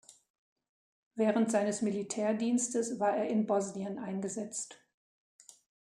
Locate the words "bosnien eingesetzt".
3.45-4.79